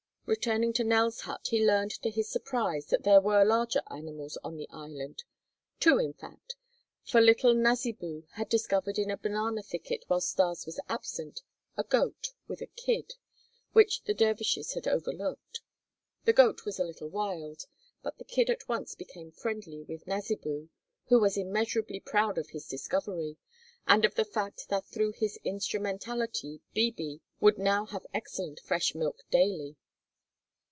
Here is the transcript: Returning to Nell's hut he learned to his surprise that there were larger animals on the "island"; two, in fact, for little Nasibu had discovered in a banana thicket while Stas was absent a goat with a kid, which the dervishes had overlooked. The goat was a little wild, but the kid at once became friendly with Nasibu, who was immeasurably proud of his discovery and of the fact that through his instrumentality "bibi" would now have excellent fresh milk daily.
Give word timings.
Returning 0.27 0.71
to 0.73 0.85
Nell's 0.85 1.21
hut 1.21 1.47
he 1.49 1.65
learned 1.65 1.91
to 2.03 2.09
his 2.09 2.29
surprise 2.29 2.85
that 2.85 3.03
there 3.03 3.19
were 3.19 3.43
larger 3.43 3.81
animals 3.89 4.37
on 4.45 4.55
the 4.55 4.69
"island"; 4.69 5.25
two, 5.77 5.97
in 5.97 6.13
fact, 6.13 6.55
for 7.03 7.19
little 7.19 7.53
Nasibu 7.53 8.23
had 8.35 8.47
discovered 8.47 8.97
in 8.97 9.11
a 9.11 9.17
banana 9.17 9.61
thicket 9.61 10.05
while 10.07 10.21
Stas 10.21 10.65
was 10.65 10.79
absent 10.87 11.41
a 11.75 11.83
goat 11.83 12.29
with 12.47 12.61
a 12.61 12.67
kid, 12.67 13.15
which 13.73 14.03
the 14.03 14.13
dervishes 14.13 14.71
had 14.71 14.87
overlooked. 14.87 15.59
The 16.23 16.31
goat 16.31 16.63
was 16.63 16.79
a 16.79 16.85
little 16.85 17.09
wild, 17.09 17.65
but 18.01 18.17
the 18.17 18.23
kid 18.23 18.49
at 18.49 18.69
once 18.69 18.95
became 18.95 19.31
friendly 19.31 19.83
with 19.83 20.07
Nasibu, 20.07 20.69
who 21.07 21.19
was 21.19 21.35
immeasurably 21.35 21.99
proud 21.99 22.37
of 22.37 22.51
his 22.51 22.69
discovery 22.69 23.35
and 23.85 24.05
of 24.05 24.15
the 24.15 24.23
fact 24.23 24.69
that 24.69 24.85
through 24.85 25.11
his 25.11 25.37
instrumentality 25.43 26.61
"bibi" 26.73 27.19
would 27.41 27.57
now 27.57 27.85
have 27.87 28.05
excellent 28.13 28.61
fresh 28.61 28.95
milk 28.95 29.23
daily. 29.29 29.75